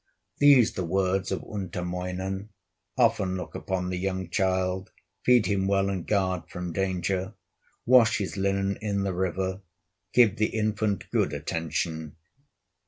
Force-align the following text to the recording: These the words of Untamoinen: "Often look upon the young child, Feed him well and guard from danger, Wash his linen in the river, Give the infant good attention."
These 0.39 0.73
the 0.73 0.83
words 0.83 1.31
of 1.31 1.43
Untamoinen: 1.43 2.49
"Often 2.97 3.37
look 3.37 3.53
upon 3.53 3.91
the 3.91 3.99
young 3.99 4.31
child, 4.31 4.89
Feed 5.23 5.45
him 5.45 5.67
well 5.67 5.91
and 5.91 6.07
guard 6.07 6.49
from 6.49 6.73
danger, 6.73 7.35
Wash 7.85 8.17
his 8.17 8.35
linen 8.35 8.79
in 8.81 9.03
the 9.03 9.13
river, 9.13 9.61
Give 10.11 10.35
the 10.37 10.57
infant 10.57 11.07
good 11.11 11.33
attention." 11.33 12.15